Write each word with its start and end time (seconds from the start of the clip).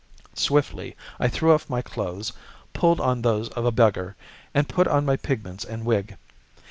Swiftly 0.33 0.95
I 1.19 1.27
threw 1.27 1.53
off 1.53 1.69
my 1.69 1.83
clothes, 1.83 2.33
pulled 2.73 2.99
on 2.99 3.21
those 3.21 3.49
of 3.49 3.65
a 3.65 3.71
beggar, 3.71 4.15
and 4.51 4.67
put 4.67 4.87
on 4.87 5.05
my 5.05 5.15
pigments 5.15 5.63
and 5.63 5.85
wig. 5.85 6.17